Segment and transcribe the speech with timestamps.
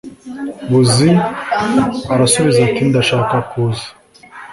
[0.69, 1.09] buzi
[2.13, 3.87] arasubiza ati ndashaka kuza